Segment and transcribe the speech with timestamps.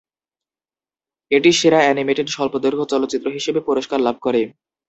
[1.31, 4.41] এটি সেরা অ্যানিমেটেড স্বল্পদৈর্ঘ্য চলচ্চিত্র হিসেবে পুরস্কার লাভ করে।